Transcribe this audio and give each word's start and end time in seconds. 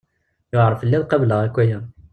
Yuɛer 0.51 0.73
fell-i 0.79 0.97
ad 0.97 1.05
qableɣ 1.07 1.39
akk 1.45 1.57
aya! 1.63 1.79